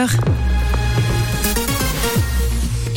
[0.00, 0.49] 7h.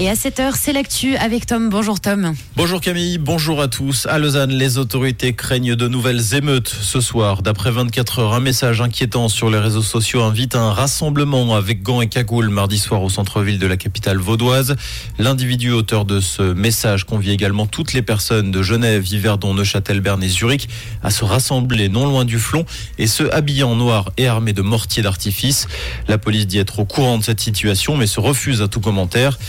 [0.03, 1.69] Et à 7h, c'est l'actu avec Tom.
[1.69, 2.33] Bonjour Tom.
[2.57, 4.05] Bonjour Camille, bonjour à tous.
[4.05, 7.41] À Lausanne, les autorités craignent de nouvelles émeutes ce soir.
[7.41, 11.83] D'après 24 heures, un message inquiétant sur les réseaux sociaux invite à un rassemblement avec
[11.83, 14.75] gants et cagoules mardi soir au centre-ville de la capitale vaudoise.
[15.19, 20.21] L'individu auteur de ce message convie également toutes les personnes de Genève, Yverdon, Neuchâtel, Berne
[20.21, 20.67] et Zurich
[21.01, 22.65] à se rassembler non loin du flon
[22.97, 25.65] et se habiller en noir et armés de mortiers d'artifice.
[26.09, 29.39] La police dit être au courant de cette situation mais se refuse à tout commentaire.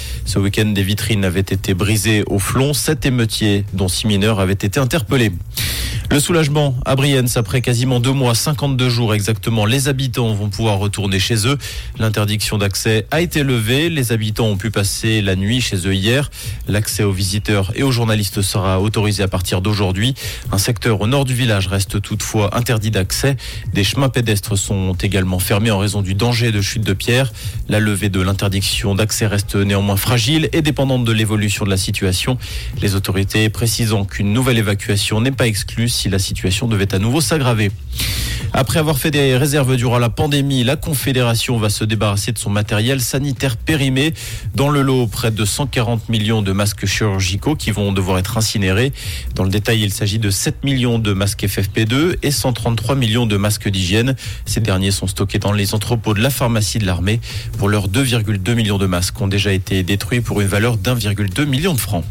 [0.45, 2.73] Week-end, des vitrines avaient été brisées au flon.
[2.73, 5.33] Sept émeutiers, dont six mineurs, avaient été interpellés.
[6.11, 10.79] Le soulagement à Brienne, après quasiment deux mois, 52 jours exactement, les habitants vont pouvoir
[10.79, 11.59] retourner chez eux.
[11.99, 13.89] L'interdiction d'accès a été levée.
[13.89, 16.31] Les habitants ont pu passer la nuit chez eux hier.
[16.69, 20.15] L'accès aux visiteurs et aux journalistes sera autorisé à partir d'aujourd'hui.
[20.53, 23.37] Un secteur au nord du village reste toutefois interdit d'accès.
[23.73, 27.33] Des chemins pédestres sont également fermés en raison du danger de chute de pierre.
[27.69, 32.39] La levée de l'interdiction d'accès reste néanmoins fragile et dépendante de l'évolution de la situation.
[32.83, 37.21] Les autorités précisant qu'une nouvelle évacuation n'est pas exclue si la situation devait à nouveau
[37.21, 37.71] s'aggraver.
[38.57, 42.51] Après avoir fait des réserves durant la pandémie, la Confédération va se débarrasser de son
[42.51, 44.15] matériel sanitaire périmé.
[44.55, 48.93] Dans le lot, près de 140 millions de masques chirurgicaux qui vont devoir être incinérés.
[49.35, 53.37] Dans le détail, il s'agit de 7 millions de masques FFP2 et 133 millions de
[53.37, 54.15] masques d'hygiène.
[54.47, 57.21] Ces derniers sont stockés dans les entrepôts de la pharmacie de l'armée.
[57.59, 61.75] Pour leurs 2,2 millions de masques ont déjà été détruits pour une valeur d'1,2 million
[61.75, 62.05] de francs.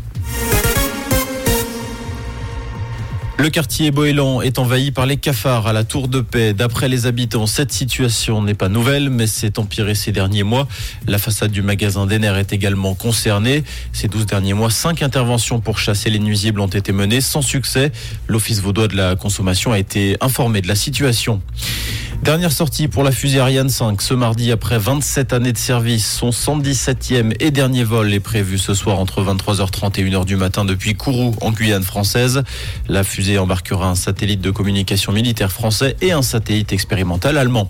[3.40, 6.54] Le quartier Boélan est envahi par les cafards à la Tour de Paix.
[6.54, 10.68] D'après les habitants, cette situation n'est pas nouvelle, mais s'est empirée ces derniers mois.
[11.08, 13.64] La façade du magasin Denner est également concernée.
[13.92, 17.92] Ces 12 derniers mois, cinq interventions pour chasser les nuisibles ont été menées sans succès.
[18.28, 21.42] L'Office vaudois de la consommation a été informé de la situation.
[22.24, 26.10] Dernière sortie pour la fusée Ariane 5 ce mardi après 27 années de service.
[26.10, 30.64] Son 117e et dernier vol est prévu ce soir entre 23h30 et 1h du matin
[30.64, 32.44] depuis Kourou en Guyane française.
[32.88, 37.70] La fusée embarquera un satellite de communication militaire français et un satellite expérimental allemand.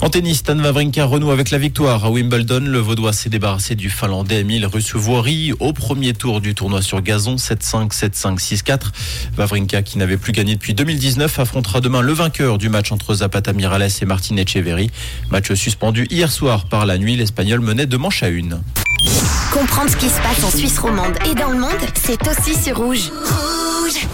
[0.00, 2.64] En tennis, Stan Wawrinka renoue avec la victoire à Wimbledon.
[2.64, 7.36] Le Vaudois s'est débarrassé du Finlandais Emile Russuvuori au premier tour du tournoi sur gazon
[7.36, 8.78] 7-5, 7-5, 6-4.
[9.38, 13.52] Wawrinka, qui n'avait plus gagné depuis 2019, affrontera demain le vainqueur du match entre Zapata
[13.80, 14.90] Et Martin Echeverry.
[15.30, 17.16] Match suspendu hier soir par la nuit.
[17.16, 18.60] L'Espagnol menait de manche à une.
[19.50, 22.76] Comprendre ce qui se passe en Suisse romande et dans le monde, c'est aussi sur
[22.76, 23.10] Rouge.
[23.10, 24.06] Rouge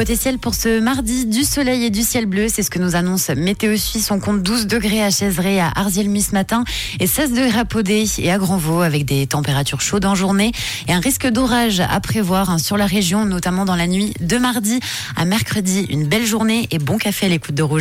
[0.00, 2.96] Côté ciel pour ce mardi, du soleil et du ciel bleu, c'est ce que nous
[2.96, 4.10] annonce Météo Suisse.
[4.10, 6.64] On compte 12 degrés à Chaiseray, à Arzielmy ce matin
[7.00, 10.52] et 16 degrés à Podé et à Grandvaux avec des températures chaudes en journée
[10.88, 14.38] et un risque d'orage à prévoir hein, sur la région, notamment dans la nuit de
[14.38, 14.80] mardi
[15.16, 15.86] à mercredi.
[15.90, 17.78] Une belle journée et bon café à l'écoute de Rouge.